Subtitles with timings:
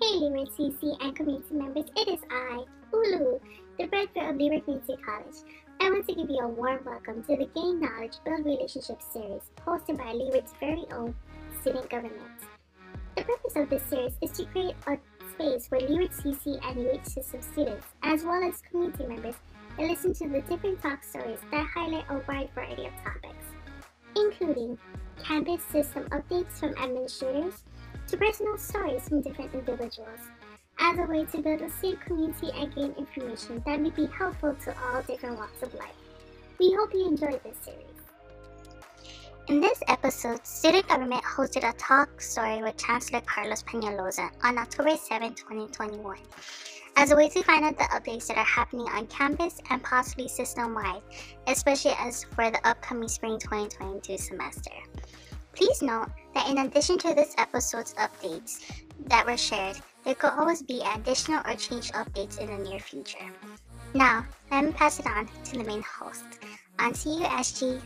[0.00, 2.62] Hey Leeward CC and community members, it is I,
[2.92, 3.40] Ulu,
[3.78, 5.34] the Breadfruit of Leeward Community College.
[5.80, 9.42] I want to give you a warm welcome to the Gain Knowledge, Build Relationships series
[9.66, 11.16] hosted by Leeward's very own
[11.60, 12.30] student government.
[13.16, 14.98] The purpose of this series is to create a
[15.32, 19.34] space where Leeward CC and UH system students, as well as community members,
[19.76, 23.46] can listen to the different talk stories that highlight a wide variety of topics,
[24.14, 24.78] including
[25.24, 27.64] campus system updates from administrators,
[28.08, 30.20] to personal stories from different individuals
[30.78, 34.54] as a way to build a safe community and gain information that may be helpful
[34.64, 35.92] to all different walks of life.
[36.58, 37.84] We hope you enjoyed this series.
[39.48, 44.96] In this episode, student government hosted a talk story with Chancellor Carlos Peñaloza on October
[44.96, 46.16] 7, 2021,
[46.96, 50.28] as a way to find out the updates that are happening on campus and possibly
[50.28, 51.02] system-wide,
[51.46, 54.70] especially as for the upcoming spring 2022 semester.
[55.58, 58.60] Please note that in addition to this episode's updates
[59.08, 63.26] that were shared, there could always be additional or changed updates in the near future.
[63.92, 66.22] Now, let me pass it on to the main host.
[66.78, 67.80] On to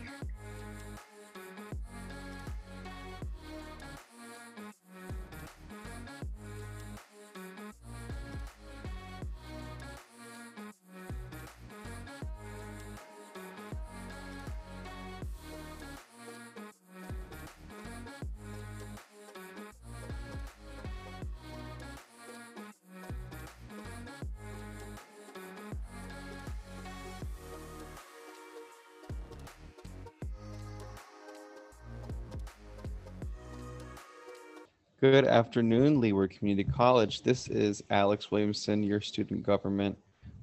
[35.03, 37.23] Good afternoon, Leeward Community College.
[37.23, 39.97] This is Alex Williamson, your student government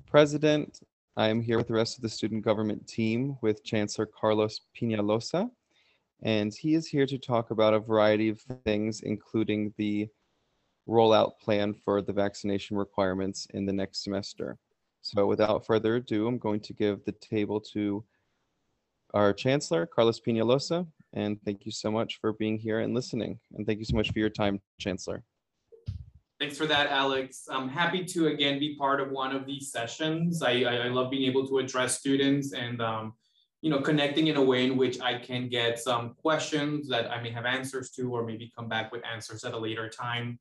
[0.07, 0.81] president.
[1.17, 5.51] I am here with the rest of the student government team with Chancellor Carlos Peñaloza,
[6.23, 10.09] and he is here to talk about a variety of things, including the
[10.87, 14.59] rollout plan for the vaccination requirements in the next semester.
[15.01, 18.05] So without further ado, I'm going to give the table to
[19.15, 23.39] our Chancellor, Carlos Peñaloza, and thank you so much for being here and listening.
[23.55, 25.25] And thank you so much for your time, Chancellor.
[26.39, 27.49] Thanks for that, Alex.
[27.51, 30.43] I'm happy to again be part of one of these sessions.
[30.43, 33.13] I, I, I love being able to address students and um,
[33.61, 37.21] you know connecting in a way in which I can get some questions that I
[37.21, 40.39] may have answers to, or maybe come back with answers at a later time.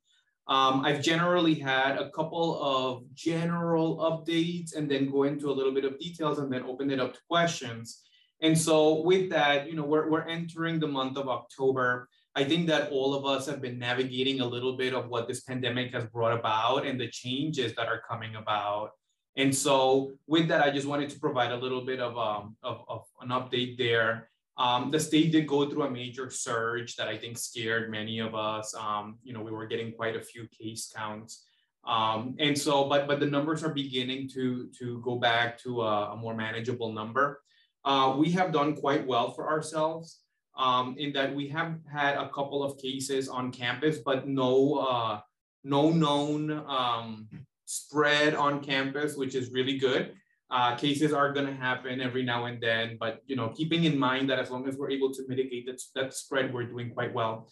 [0.48, 5.74] Um, I've generally had a couple of general updates and then go into a little
[5.74, 8.02] bit of details and then open it up to questions.
[8.42, 12.08] And so with that, you know, we're, we're entering the month of October.
[12.36, 15.42] I think that all of us have been navigating a little bit of what this
[15.42, 18.92] pandemic has brought about and the changes that are coming about.
[19.36, 22.84] And so with that, I just wanted to provide a little bit of, um, of,
[22.88, 24.30] of an update there.
[24.58, 28.36] Um, the state did go through a major surge that I think scared many of
[28.36, 28.76] us.
[28.76, 31.46] Um, you know, we were getting quite a few case counts.
[31.86, 36.12] Um, and so, but but the numbers are beginning to to go back to a,
[36.12, 37.42] a more manageable number.
[37.86, 40.20] Uh, we have done quite well for ourselves
[40.58, 45.20] um, in that we have had a couple of cases on campus, but no, uh,
[45.64, 47.28] no known um,
[47.66, 50.14] spread on campus, which is really good.
[50.52, 53.98] Uh, cases are going to happen every now and then, but you know, keeping in
[53.98, 57.14] mind that as long as we're able to mitigate that, that spread, we're doing quite
[57.14, 57.48] well.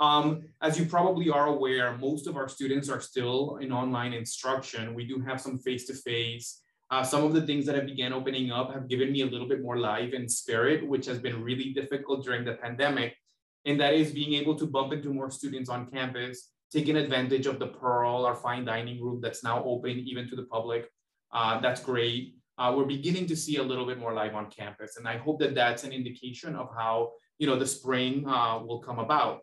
[0.00, 4.94] Um, as you probably are aware, most of our students are still in online instruction.
[4.94, 8.72] We do have some face-to-face uh, some of the things that have began opening up
[8.72, 12.24] have given me a little bit more life and spirit, which has been really difficult
[12.24, 13.16] during the pandemic.
[13.64, 17.58] And that is being able to bump into more students on campus, taking advantage of
[17.58, 20.88] the Pearl, our fine dining room that's now open even to the public.
[21.32, 22.34] Uh, that's great.
[22.58, 24.96] Uh, we're beginning to see a little bit more life on campus.
[24.96, 28.80] And I hope that that's an indication of how you know, the spring uh, will
[28.80, 29.40] come about.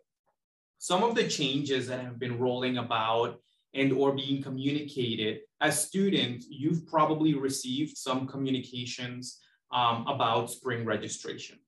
[0.78, 3.40] Some of the changes that have been rolling about
[3.74, 5.40] and or being communicated.
[5.60, 9.40] As students you've probably received some communications
[9.72, 11.58] um, about spring registration.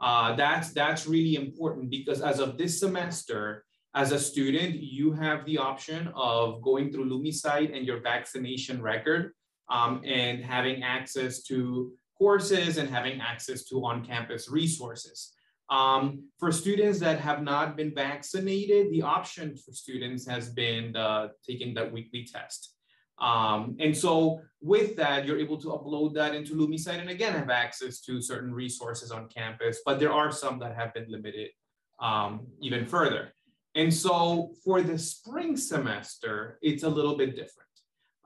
[0.00, 3.64] Uh, that's that's really important because as of this semester
[3.94, 9.32] as a student you have the option of going through LumiSight and your vaccination record
[9.70, 15.32] um, and having access to courses and having access to on-campus resources
[15.70, 21.30] um, for students that have not been vaccinated, the option for students has been the,
[21.46, 22.74] taking that weekly test.
[23.20, 27.50] Um, and so with that, you're able to upload that into LumiSight and again have
[27.50, 31.50] access to certain resources on campus, but there are some that have been limited
[32.00, 33.32] um, even further.
[33.74, 37.68] And so for the spring semester, it's a little bit different.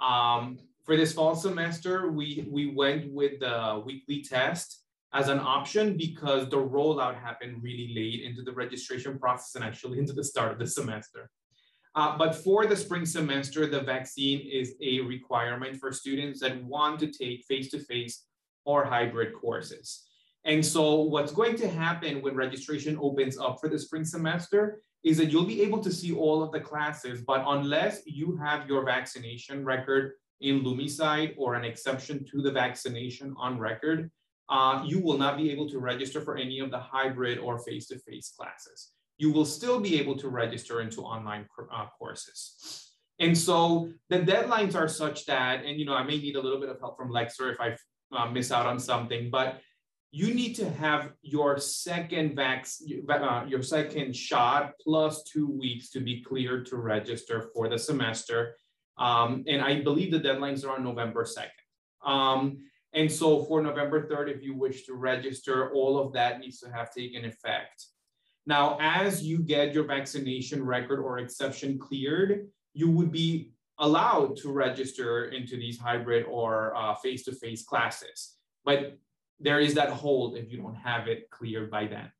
[0.00, 4.83] Um, for this fall semester, we, we went with the weekly test
[5.14, 9.99] as an option because the rollout happened really late into the registration process and actually
[10.03, 11.31] into the start of the semester.
[11.94, 16.99] Uh, but for the spring semester, the vaccine is a requirement for students that want
[16.99, 18.25] to take face-to-face
[18.64, 20.05] or hybrid courses.
[20.44, 25.19] And so what's going to happen when registration opens up for the spring semester is
[25.19, 28.85] that you'll be able to see all of the classes, but unless you have your
[28.85, 34.11] vaccination record in LumiSight or an exception to the vaccination on record,
[34.52, 38.34] uh, you will not be able to register for any of the hybrid or face-to-face
[38.38, 38.93] classes.
[39.16, 42.93] You will still be able to register into online uh, courses.
[43.19, 46.60] And so the deadlines are such that, and you know, I may need a little
[46.60, 47.76] bit of help from Lexer if I
[48.14, 49.60] uh, miss out on something, but
[50.10, 52.66] you need to have your second vac,
[53.08, 58.54] uh, your second shot plus two weeks to be cleared to register for the semester.
[58.99, 62.06] Um, and I believe the deadlines are on November 2nd.
[62.06, 62.58] Um,
[62.94, 66.71] and so for November 3rd, if you wish to register, all of that needs to
[66.71, 67.87] have taken effect.
[68.47, 74.53] Now, as you get your vaccination record or exception cleared, you would be allowed to
[74.53, 78.37] register into these hybrid or uh, face-to-face classes.
[78.65, 78.99] But
[79.41, 82.11] there is that hold if you don't have it cleared by then.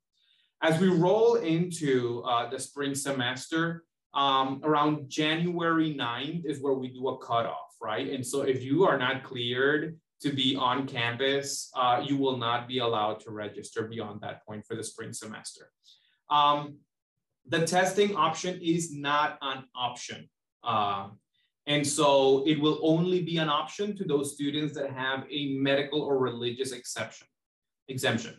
[0.61, 3.83] As we roll into uh, the spring semester,
[4.13, 8.09] um, around January 9th is where we do a cutoff, right?
[8.09, 12.67] And so if you are not cleared to be on campus, uh, you will not
[12.67, 15.69] be allowed to register beyond that point for the spring semester.
[16.29, 16.77] Um,
[17.47, 20.29] the testing option is not an option.
[20.63, 21.09] Uh,
[21.67, 26.01] and so it will only be an option to those students that have a medical
[26.01, 27.27] or religious exception,
[27.89, 28.35] exemption.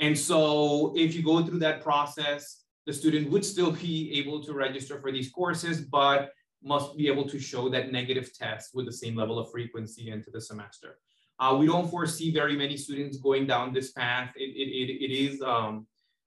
[0.00, 4.54] And so if you go through that process, the student would still be able to
[4.54, 6.30] register for these courses, but
[6.62, 10.30] must be able to show that negative test with the same level of frequency into
[10.30, 10.98] the semester.
[11.40, 14.32] Uh, we don't foresee very many students going down this path.
[14.36, 15.86] It, it, it, it is, um,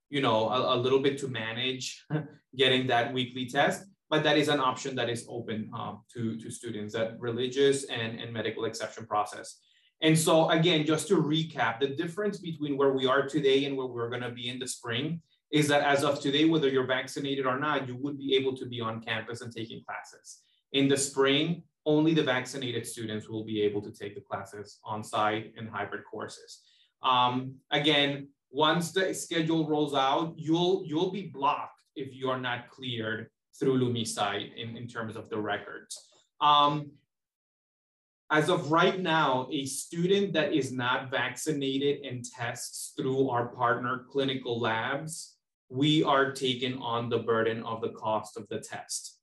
[0.10, 2.06] you know, a, a, little bit to manage
[2.56, 6.50] getting that weekly test, but that is an option that is open um, to, to
[6.50, 9.60] students, that religious and, and medical exception process.
[10.02, 13.88] And so again, just to recap, the difference between where we are today and where
[13.88, 15.22] we're gonna be in the spring
[15.52, 18.66] is that as of today, whether you're vaccinated or not, you would be able to
[18.66, 20.42] be on campus and taking classes.
[20.72, 25.04] In the spring, only the vaccinated students will be able to take the classes on
[25.04, 26.62] site and hybrid courses.
[27.01, 32.69] Um, again, once the schedule rolls out, you'll, you'll be blocked if you are not
[32.69, 33.30] cleared
[33.60, 36.10] through LumiSight in, in terms of the records.
[36.39, 36.92] Um,
[38.31, 44.06] as of right now, a student that is not vaccinated and tests through our partner
[44.10, 45.36] clinical labs,
[45.69, 49.20] we are taking on the burden of the cost of the test.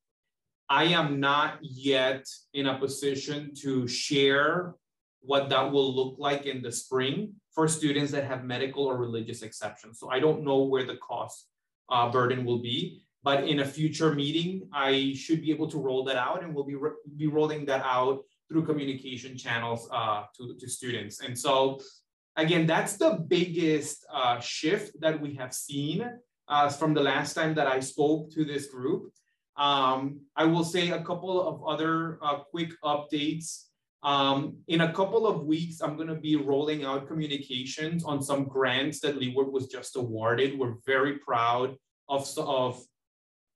[0.71, 4.75] I am not yet in a position to share
[5.21, 9.43] what that will look like in the spring for students that have medical or religious
[9.43, 9.99] exceptions.
[9.99, 11.49] So I don't know where the cost
[11.89, 16.05] uh, burden will be, but in a future meeting, I should be able to roll
[16.05, 16.77] that out and we'll be,
[17.17, 21.21] be rolling that out through communication channels uh, to, to students.
[21.21, 21.81] And so
[22.37, 26.09] again, that's the biggest uh, shift that we have seen
[26.47, 29.13] uh, from the last time that I spoke to this group.
[29.59, 33.65] Um, I will say a couple of other uh, quick updates.
[34.05, 38.45] Um, in a couple of weeks, I'm going to be rolling out communications on some
[38.45, 40.57] grants that Leeward was just awarded.
[40.57, 41.75] We're very proud
[42.09, 42.81] of, of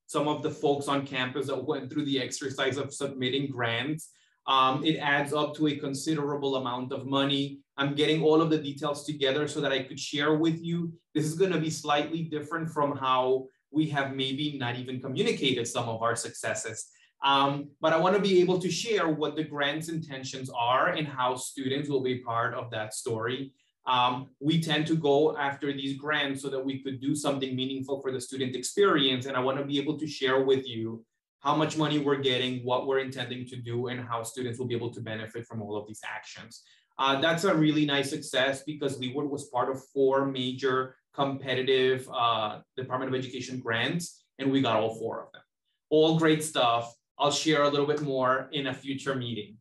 [0.06, 4.10] some of the folks on campus that went through the exercise of submitting grants.
[4.49, 7.61] Um, it adds up to a considerable amount of money.
[7.76, 10.92] I'm getting all of the details together so that I could share with you.
[11.14, 15.67] This is going to be slightly different from how we have maybe not even communicated
[15.67, 16.88] some of our successes.
[17.25, 21.07] Um, but I want to be able to share what the grant's intentions are and
[21.07, 23.52] how students will be part of that story.
[23.87, 28.00] Um, we tend to go after these grants so that we could do something meaningful
[28.00, 29.26] for the student experience.
[29.26, 31.05] And I want to be able to share with you
[31.41, 34.76] how much money we're getting, what we're intending to do, and how students will be
[34.76, 36.62] able to benefit from all of these actions.
[36.99, 42.61] Uh, that's a really nice success because Leeward was part of four major competitive uh,
[42.76, 45.42] Department of Education grants, and we got all four of them.
[45.90, 46.95] All great stuff.
[47.19, 49.59] I'll share a little bit more in a future meeting.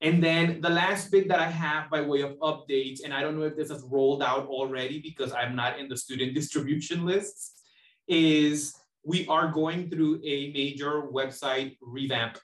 [0.00, 3.38] And then the last bit that I have by way of updates, and I don't
[3.38, 7.62] know if this has rolled out already because I'm not in the student distribution lists,
[8.08, 12.38] is we are going through a major website revamp.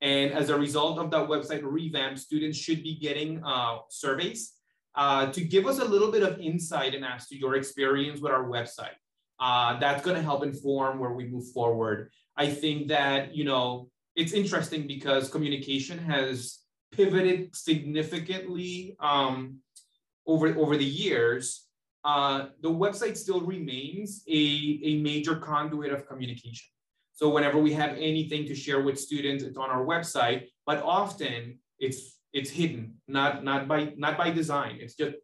[0.00, 4.52] And as a result of that website revamp, students should be getting uh, surveys
[4.94, 8.32] uh, to give us a little bit of insight and as to your experience with
[8.32, 8.96] our website.
[9.40, 12.10] Uh, that's going to help inform where we move forward.
[12.36, 16.60] I think that, you know, it's interesting because communication has
[16.92, 19.58] pivoted significantly um,
[20.26, 21.66] over, over the years.
[22.04, 26.66] Uh, the website still remains a, a major conduit of communication.
[27.14, 31.58] So whenever we have anything to share with students, it's on our website, but often
[31.78, 34.78] it's it's hidden, not, not, by, not by design.
[34.80, 35.14] It's just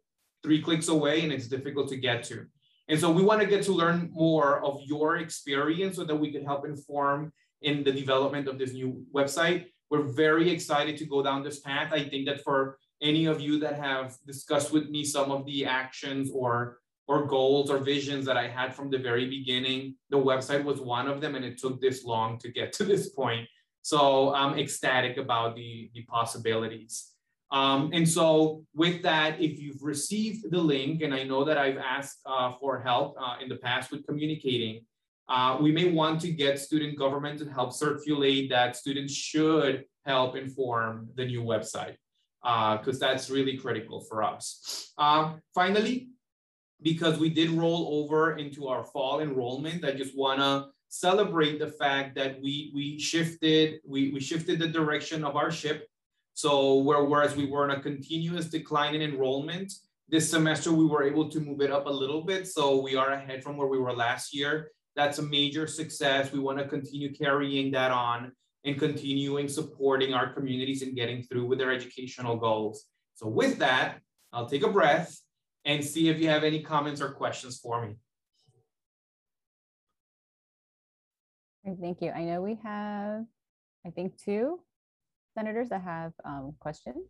[0.41, 2.47] three clicks away and it's difficult to get to.
[2.87, 6.31] And so we want to get to learn more of your experience so that we
[6.31, 9.65] can help inform in the development of this new website.
[9.89, 11.93] We're very excited to go down this path.
[11.93, 15.65] I think that for any of you that have discussed with me some of the
[15.65, 16.77] actions or
[17.07, 21.09] or goals or visions that I had from the very beginning, the website was one
[21.09, 23.49] of them, and it took this long to get to this point.
[23.81, 27.11] So I'm ecstatic about the, the possibilities.
[27.51, 31.77] Um, and so with that, if you've received the link, and I know that I've
[31.77, 34.85] asked uh, for help uh, in the past with communicating,
[35.27, 40.35] uh, we may want to get student government to help circulate that students should help
[40.35, 41.95] inform the new website
[42.41, 44.93] because uh, that's really critical for us.
[44.97, 46.09] Um, finally,
[46.81, 52.15] because we did roll over into our fall enrollment, I just wanna celebrate the fact
[52.15, 55.87] that we we shifted we, we shifted the direction of our ship.
[56.33, 59.71] So where, whereas we were in a continuous decline in enrollment,
[60.09, 62.45] this semester we were able to move it up a little bit.
[62.45, 64.71] So we are ahead from where we were last year.
[64.97, 66.33] That's a major success.
[66.33, 68.33] We want to continue carrying that on
[68.65, 72.85] and continuing supporting our communities and getting through with their educational goals.
[73.15, 73.99] So with that,
[74.33, 75.17] I'll take a breath
[75.63, 77.95] and see if you have any comments or questions for me.
[81.79, 82.11] Thank you.
[82.11, 83.25] I know we have,
[83.85, 84.59] I think, two
[85.33, 87.07] senators that have um, questions.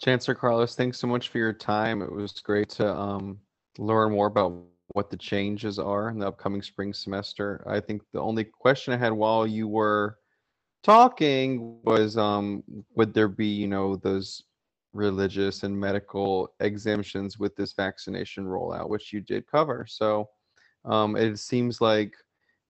[0.00, 2.02] Chancellor Carlos, thanks so much for your time.
[2.02, 3.38] It was great to um,
[3.78, 7.64] learn more about what the changes are in the upcoming spring semester.
[7.66, 10.18] I think the only question I had while you were
[10.82, 12.62] talking was um,
[12.94, 14.42] would there be, you know, those
[14.92, 19.86] religious and medical exemptions with this vaccination rollout, which you did cover.
[19.88, 20.28] So
[20.86, 22.14] um, it seems like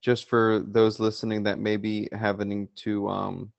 [0.02, 3.52] just for those listening that may be having to um,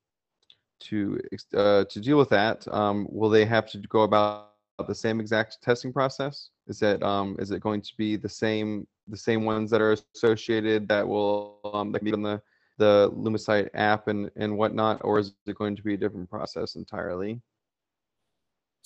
[0.80, 1.20] to
[1.56, 4.52] uh, to deal with that, um, will they have to go about
[4.88, 6.50] the same exact testing process?
[6.68, 9.96] Is it um, is it going to be the same the same ones that are
[10.16, 12.42] associated that will um, that be on the
[12.78, 16.76] the LumiSight app and and whatnot, or is it going to be a different process
[16.76, 17.42] entirely?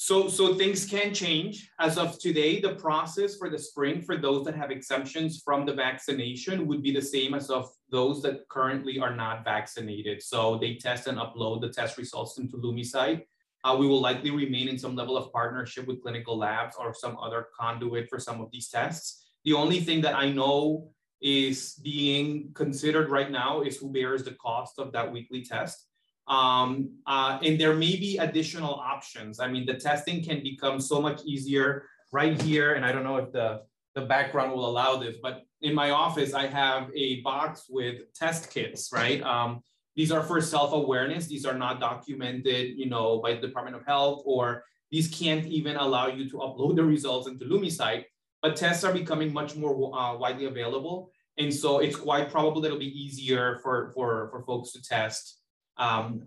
[0.03, 1.70] So, so things can change.
[1.79, 5.75] As of today, the process for the spring for those that have exemptions from the
[5.75, 10.24] vaccination would be the same as of those that currently are not vaccinated.
[10.24, 13.22] So they test and upload the test results into LumiSight.
[13.63, 17.15] Uh, we will likely remain in some level of partnership with clinical labs or some
[17.20, 19.24] other conduit for some of these tests.
[19.46, 20.89] The only thing that I know
[21.22, 25.90] is being considered right now is who bears the cost of that weekly test.
[26.27, 29.39] Um, uh, and there may be additional options.
[29.39, 32.73] I mean, the testing can become so much easier right here.
[32.73, 33.61] And I don't know if the,
[33.95, 38.51] the background will allow this, but in my office, I have a box with test
[38.51, 39.21] kits, right?
[39.21, 39.61] Um,
[39.95, 41.27] these are for self-awareness.
[41.27, 45.75] These are not documented, you know, by the Department of Health, or these can't even
[45.75, 48.05] allow you to upload the results into LumiSight,
[48.41, 51.11] but tests are becoming much more uh, widely available.
[51.37, 55.40] And so it's quite probable that it'll be easier for, for, for folks to test
[55.77, 56.25] um,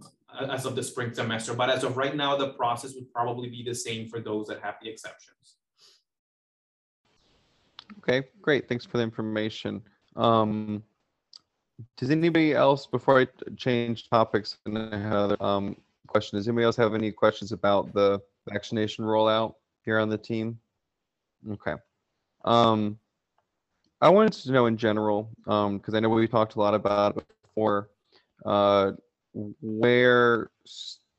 [0.51, 1.55] as of the spring semester.
[1.55, 4.61] But as of right now, the process would probably be the same for those that
[4.63, 5.57] have the exceptions.
[7.99, 8.69] Okay, great.
[8.69, 9.83] Thanks for the information.
[10.17, 10.83] Um,
[11.97, 16.65] does anybody else, before I change topics, and I have another um, question, does anybody
[16.65, 20.59] else have any questions about the vaccination rollout here on the team?
[21.51, 21.75] Okay.
[22.45, 22.99] Um,
[24.01, 27.25] I wanted to know in general, because um, I know we talked a lot about
[27.43, 27.91] before,
[28.45, 28.93] uh,
[29.35, 30.51] where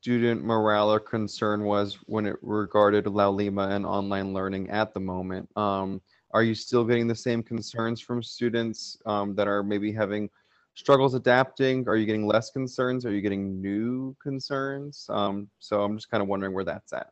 [0.06, 5.50] student morale or concern was when it regarded Laulima and online learning at the moment.
[5.58, 10.30] Um, are you still getting the same concerns from students um, that are maybe having
[10.76, 11.88] struggles adapting?
[11.88, 13.06] Are you getting less concerns?
[13.06, 15.08] Are you getting new concerns?
[15.10, 17.08] Um, so I'm just kind of wondering where that's at.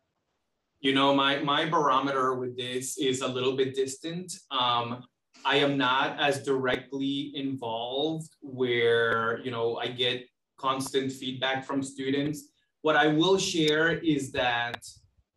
[0.82, 4.34] You know, my, my barometer with this is a little bit distant.
[4.52, 5.06] Um,
[5.46, 12.50] I am not as directly involved where, you know, I get constant feedback from students.
[12.82, 14.86] What I will share is that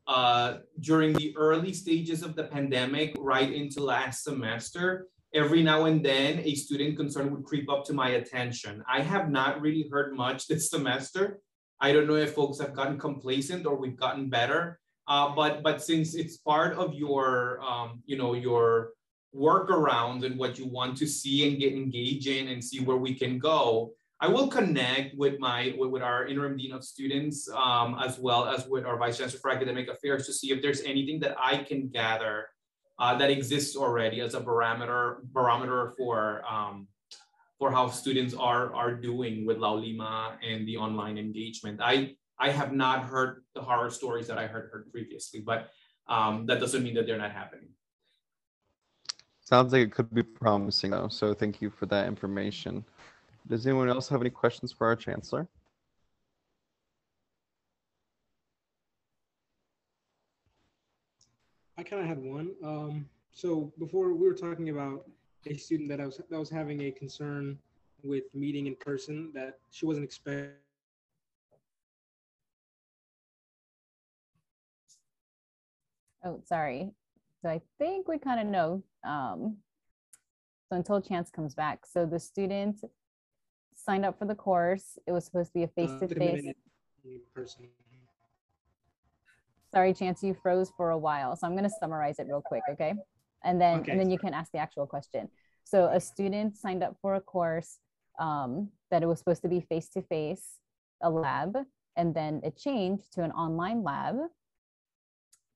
[0.06, 6.04] uh, during the early stages of the pandemic, right into last semester, every now and
[6.04, 8.82] then a student concern would creep up to my attention.
[8.88, 11.40] I have not really heard much this semester.
[11.80, 14.80] I don't know if folks have gotten complacent or we've gotten better.
[15.08, 18.90] Uh, but but since it's part of your um, you know your
[19.34, 23.14] workarounds and what you want to see and get engaged in and see where we
[23.14, 28.18] can go, I will connect with my with, our interim dean of students um, as
[28.18, 31.36] well as with our vice chancellor for academic affairs to see if there's anything that
[31.38, 32.48] I can gather
[32.98, 36.88] uh, that exists already as a barometer barometer for um,
[37.58, 41.80] for how students are are doing with Laulima and the online engagement.
[41.82, 45.68] I I have not heard the horror stories that I heard heard previously, but
[46.08, 47.68] um, that doesn't mean that they're not happening.
[49.40, 51.08] Sounds like it could be promising though.
[51.08, 52.82] So thank you for that information.
[53.48, 55.46] Does anyone else have any questions for our chancellor?
[61.78, 62.54] I kind of had one.
[62.64, 65.06] Um, so before we were talking about
[65.46, 67.58] a student that I was that was having a concern
[68.02, 70.50] with meeting in person that she wasn't expecting.
[76.24, 76.90] Oh, sorry.
[77.42, 78.82] So I think we kind of know.
[79.04, 79.58] Um,
[80.68, 81.86] so until Chance comes back.
[81.86, 82.80] So the student
[83.86, 84.98] signed up for the course.
[85.06, 86.48] It was supposed to be a face-to-face.
[86.48, 87.68] Uh, person.
[89.72, 91.36] Sorry, Chance, you froze for a while.
[91.36, 92.94] So I'm going to summarize it real quick, okay?
[93.44, 95.28] And then Okay, and then you can ask the actual question.
[95.64, 97.78] So a student signed up for a course
[98.18, 100.60] um, that it was supposed to be face-to-face,
[101.02, 101.56] a lab,
[101.96, 104.16] and then it changed to an online lab,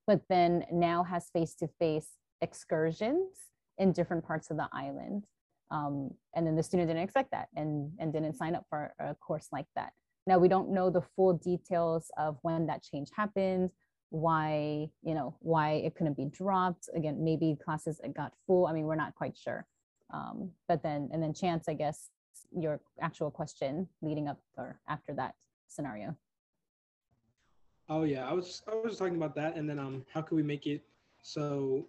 [0.07, 2.09] but then now has face-to-face
[2.41, 3.37] excursions
[3.79, 5.25] in different parts of the island.
[5.71, 9.15] Um, and then the student didn't expect that and, and didn't sign up for a
[9.15, 9.93] course like that.
[10.27, 13.71] Now we don't know the full details of when that change happened,
[14.11, 16.89] why, you know, why it couldn't be dropped.
[16.95, 18.67] Again, maybe classes got full.
[18.67, 19.67] I mean, we're not quite sure.
[20.13, 22.11] Um, but then, and then Chance, I guess,
[22.57, 25.35] your actual question leading up or after that
[25.69, 26.17] scenario.
[27.89, 30.45] Oh yeah, I was I was talking about that, and then um, how can we
[30.45, 30.81] make it
[31.23, 31.87] so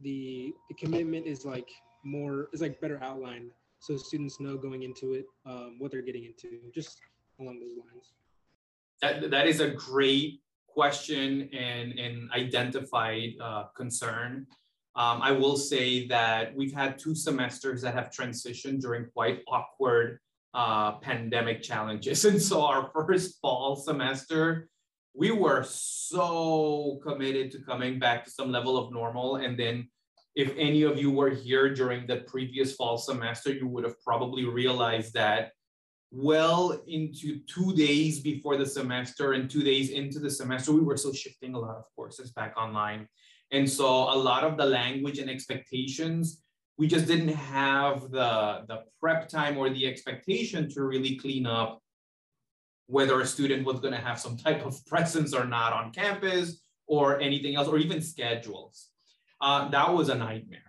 [0.00, 1.68] the the commitment is like
[2.04, 6.24] more is like better outlined, so students know going into it um, what they're getting
[6.24, 7.00] into, just
[7.40, 8.12] along those lines.
[9.02, 14.46] That, that is a great question and an identified uh, concern.
[14.96, 20.20] Um, I will say that we've had two semesters that have transitioned during quite awkward
[20.54, 22.24] uh, pandemic challenges.
[22.30, 24.68] And so our first fall semester,
[25.14, 29.36] we were so committed to coming back to some level of normal.
[29.36, 29.88] And then
[30.34, 34.44] if any of you were here during the previous fall semester, you would have probably
[34.44, 35.52] realized that
[36.10, 40.96] well into two days before the semester and two days into the semester, we were
[40.96, 43.08] still shifting a lot of courses back online.
[43.50, 46.42] And so a lot of the language and expectations,
[46.78, 51.80] we just didn't have the, the prep time or the expectation to really clean up
[52.86, 56.60] whether a student was going to have some type of presence or not on campus
[56.86, 58.90] or anything else, or even schedules.
[59.40, 60.60] Uh, that was a nightmare.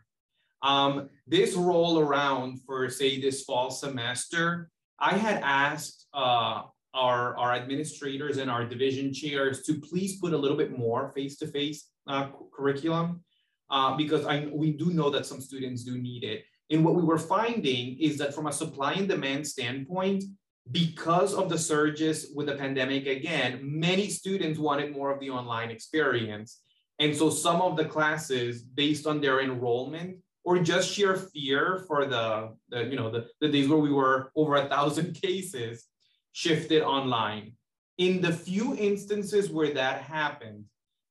[0.61, 7.53] Um, this roll around for, say, this fall semester, I had asked uh, our, our
[7.53, 13.23] administrators and our division chairs to please put a little bit more face-to-face uh, curriculum
[13.69, 16.45] uh, because I, we do know that some students do need it.
[16.71, 20.23] And what we were finding is that from a supply and demand standpoint,
[20.71, 25.69] because of the surges with the pandemic again, many students wanted more of the online
[25.69, 26.61] experience.
[26.99, 32.05] And so some of the classes, based on their enrollment or just sheer fear for
[32.05, 35.87] the, the you know, the, the days where we were over a thousand cases,
[36.31, 37.53] shifted online.
[37.97, 40.65] In the few instances where that happened,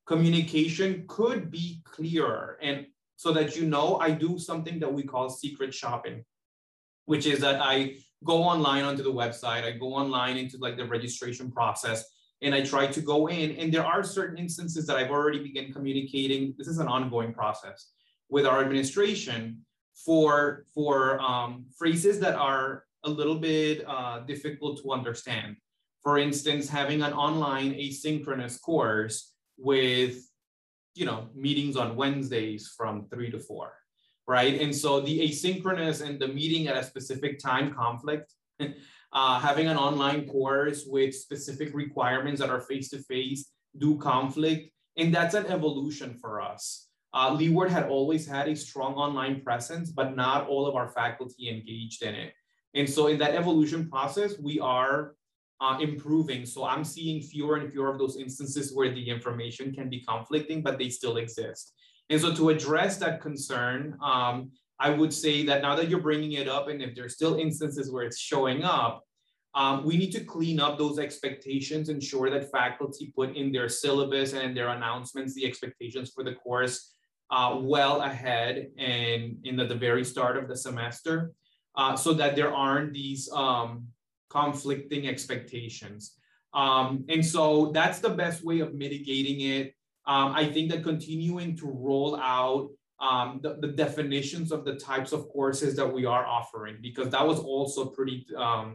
[0.07, 2.59] communication could be clearer.
[2.63, 6.25] And so that you know, I do something that we call secret shopping,
[7.07, 10.87] which is that I go online onto the website, I go online into like the
[10.87, 12.05] registration process,
[12.45, 13.53] and I try to go in.
[13.53, 16.55] And there are certain instances that I've already begun communicating.
[16.59, 17.91] This is an ongoing process
[18.29, 19.65] with our administration
[20.05, 25.57] for for um, phrases that are a little bit uh, difficult to understand.
[26.03, 30.17] For instance, having an online asynchronous course with
[30.95, 33.73] you know meetings on Wednesdays from three to four
[34.27, 34.61] right?
[34.61, 38.33] And so the asynchronous and the meeting at a specific time conflict,
[39.15, 44.71] uh, having an online course with specific requirements that are face-to-face do conflict.
[44.97, 46.89] And that's an evolution for us.
[47.13, 51.49] Uh, Leeward had always had a strong online presence, but not all of our faculty
[51.49, 52.33] engaged in it.
[52.75, 55.15] And so in that evolution process, we are
[55.61, 56.45] uh, improving.
[56.45, 60.61] So I'm seeing fewer and fewer of those instances where the information can be conflicting,
[60.61, 61.73] but they still exist.
[62.11, 64.51] And so to address that concern, um,
[64.81, 67.91] I would say that now that you're bringing it up, and if there's still instances
[67.91, 69.03] where it's showing up,
[69.55, 74.33] um, we need to clean up those expectations, ensure that faculty put in their syllabus
[74.33, 76.93] and their announcements the expectations for the course
[77.31, 81.33] uh, well ahead and in the, the, very start of the semester,
[81.77, 83.87] uh, so that there aren't these um,
[84.29, 86.17] conflicting expectations.
[86.53, 89.75] Um, and so that's the best way of mitigating it.
[90.07, 92.71] Um, I think that continuing to roll out
[93.09, 97.27] um, the, the definitions of the types of courses that we are offering, because that
[97.31, 98.75] was also pretty um,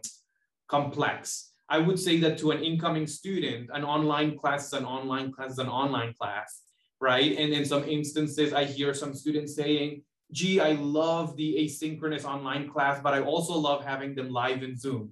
[0.67, 1.51] complex.
[1.67, 5.51] I would say that to an incoming student, an online class is an online class
[5.51, 6.61] is an online class,
[6.99, 7.31] right?
[7.41, 12.69] And in some instances, I hear some students saying, gee, I love the asynchronous online
[12.69, 15.11] class, but I also love having them live in Zoom,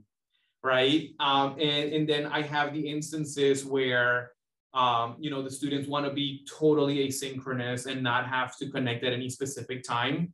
[0.63, 1.09] right?
[1.19, 4.31] Um, and, and then I have the instances where,
[4.77, 9.03] um, you know, the students want to be totally asynchronous and not have to connect
[9.03, 10.31] at any specific time.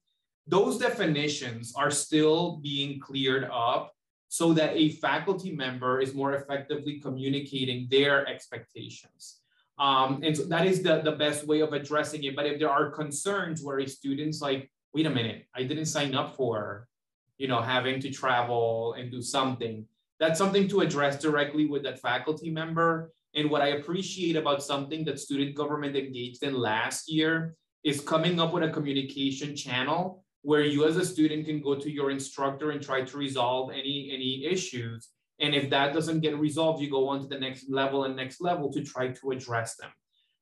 [0.47, 3.93] Those definitions are still being cleared up
[4.27, 9.39] so that a faculty member is more effectively communicating their expectations.
[9.79, 12.35] Um, and so that is the, the best way of addressing it.
[12.35, 16.15] But if there are concerns where a student's like, wait a minute, I didn't sign
[16.15, 16.89] up for,
[17.37, 19.87] you know, having to travel and do something.
[20.19, 23.13] That's something to address directly with that faculty member.
[23.35, 28.39] And what I appreciate about something that student government engaged in last year is coming
[28.39, 32.71] up with a communication channel where you as a student can go to your instructor
[32.71, 35.09] and try to resolve any, any issues.
[35.39, 38.41] And if that doesn't get resolved, you go on to the next level and next
[38.41, 39.89] level to try to address them.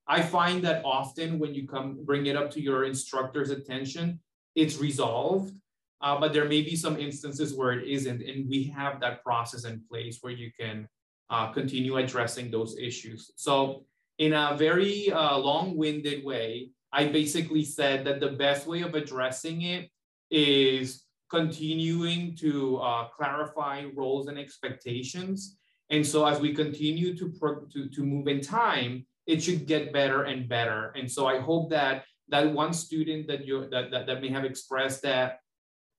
[0.08, 4.20] I find that often when you come bring it up to your instructor's attention,
[4.56, 5.54] it's resolved.
[6.02, 9.66] Uh, but there may be some instances where it isn't, and we have that process
[9.66, 10.88] in place where you can
[11.32, 13.32] uh, continue addressing those issues.
[13.38, 13.86] So,
[14.18, 19.64] in a very uh, long-winded way, I basically said that the best way of addressing
[19.64, 19.90] it
[20.30, 25.58] is continuing to uh, clarify roles and expectations.
[25.90, 27.32] And so, as we continue to,
[27.74, 30.92] to to move in time, it should get better and better.
[30.98, 34.44] And so, I hope that that one student that you that, that, that may have
[34.44, 35.40] expressed that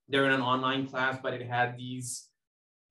[0.09, 2.29] they're in an online class, but it had these,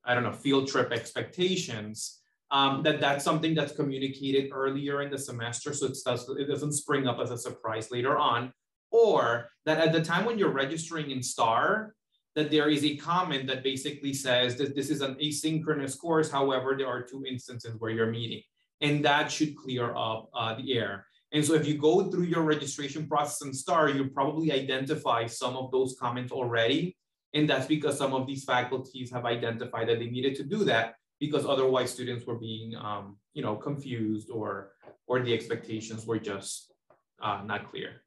[0.04, 2.21] I don't know, field trip expectations,
[2.52, 5.74] um, that that's something that's communicated earlier in the semester.
[5.74, 8.52] So it, does, it doesn't spring up as a surprise later on.
[8.92, 11.96] Or that at the time when you're registering in STAR,
[12.36, 16.30] that there is a comment that basically says that this is an asynchronous course.
[16.30, 18.42] However, there are two instances where you're meeting.
[18.82, 21.06] And that should clear up uh, the air.
[21.32, 25.56] And so if you go through your registration process in STAR, you probably identify some
[25.56, 26.98] of those comments already.
[27.34, 30.96] And that's because some of these faculties have identified that they needed to do that
[31.22, 34.72] because otherwise students were being, um, you know, confused or,
[35.08, 36.74] or the expectations were just
[37.22, 38.02] uh, not clear.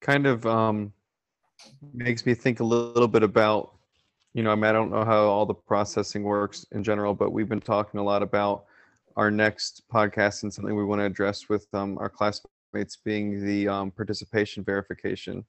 [0.00, 0.92] Kind of um,
[1.92, 3.74] makes me think a little bit about
[4.34, 7.32] you know, I mean, I don't know how all the processing works in general, but
[7.32, 8.64] we've been talking a lot about
[9.16, 13.68] our next podcast and something we want to address with um, our classmates being the
[13.68, 15.44] um, participation verification.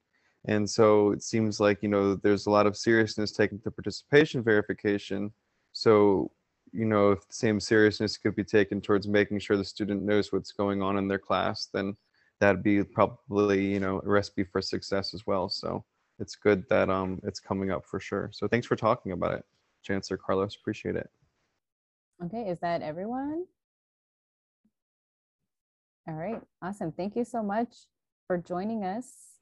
[0.45, 4.43] And so it seems like, you know, there's a lot of seriousness taken to participation
[4.43, 5.31] verification.
[5.71, 6.31] So,
[6.71, 10.33] you know, if the same seriousness could be taken towards making sure the student knows
[10.33, 11.95] what's going on in their class, then
[12.39, 15.47] that'd be probably, you know, a recipe for success as well.
[15.49, 15.85] So
[16.19, 18.29] it's good that um it's coming up for sure.
[18.33, 19.45] So thanks for talking about it,
[19.81, 20.55] Chancellor Carlos.
[20.55, 21.09] Appreciate it.
[22.25, 23.45] Okay, is that everyone?
[26.07, 26.91] All right, awesome.
[26.91, 27.87] Thank you so much
[28.27, 29.32] for joining us.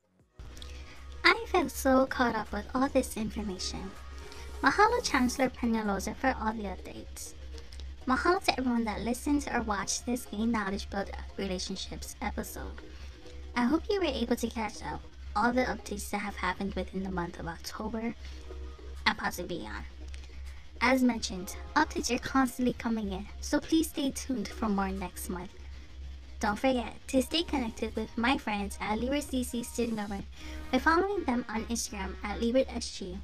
[1.52, 3.92] Felt so caught up with all this information.
[4.64, 7.34] Mahalo Chancellor Peñaloza for all the updates.
[8.08, 12.72] Mahalo to everyone that listened or watched this Gain Knowledge Build Relationships episode.
[13.54, 15.02] I hope you were able to catch up
[15.36, 18.16] all the updates that have happened within the month of October
[19.06, 19.84] and possibly beyond.
[20.80, 25.52] As mentioned, updates are constantly coming in, so please stay tuned for more next month.
[26.42, 30.26] Don't forget to stay connected with my friends at Leeward CC Student Government
[30.72, 33.16] by following them on Instagram at LeewardSG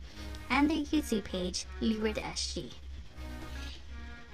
[0.52, 2.72] and their YouTube page, LeewardSG.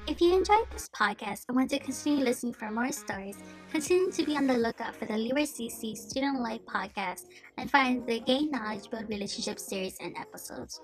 [0.06, 3.38] If you enjoyed this podcast and want to continue listening for more stories,
[3.72, 8.06] continue to be on the lookout for the Leeward CC Student Life podcast and find
[8.06, 10.82] the Gain Knowledge Build Relationship series and episodes.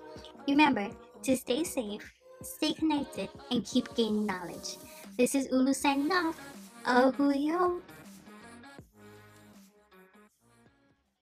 [0.48, 0.88] Remember
[1.22, 2.10] to stay safe,
[2.40, 4.78] stay connected, and keep gaining knowledge.
[5.18, 6.40] This is Ulu signing off.
[6.86, 7.82] Oh, yo.